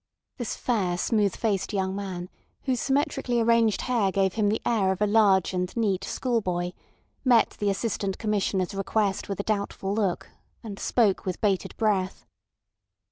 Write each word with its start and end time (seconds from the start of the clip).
This 0.37 0.55
fair, 0.55 0.97
smooth 0.97 1.35
faced 1.35 1.73
young 1.73 1.95
man, 1.95 2.27
whose 2.63 2.81
symmetrically 2.81 3.39
arranged 3.39 3.81
hair 3.81 4.11
gave 4.11 4.33
him 4.33 4.49
the 4.49 4.59
air 4.65 4.91
of 4.91 4.99
a 4.99 5.05
large 5.05 5.53
and 5.53 5.71
neat 5.77 6.03
schoolboy, 6.05 6.71
met 7.23 7.51
the 7.51 7.69
Assistant 7.69 8.17
Commissioner's 8.17 8.73
request 8.73 9.29
with 9.29 9.39
a 9.39 9.43
doubtful 9.43 9.93
look, 9.93 10.31
and 10.63 10.79
spoke 10.79 11.23
with 11.23 11.39
bated 11.39 11.77
breath. 11.77 12.25